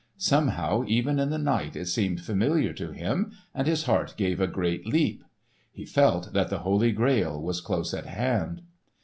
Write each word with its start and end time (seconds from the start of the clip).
Somehow 0.17 0.83
even 0.87 1.19
in 1.19 1.29
the 1.29 1.37
night 1.37 1.75
it 1.75 1.85
seemed 1.85 2.21
familiar 2.21 2.73
to 2.73 2.91
him, 2.91 3.33
and 3.53 3.67
his 3.67 3.83
heart 3.83 4.15
gave 4.17 4.41
a 4.41 4.47
great 4.47 4.87
leap. 4.87 5.23
He 5.71 5.85
felt 5.85 6.33
that 6.33 6.49
the 6.49 6.57
Holy 6.65 6.91
Grail 6.91 7.39
was 7.39 7.61
close 7.61 7.93
at 7.93 8.07
hand! 8.07 8.63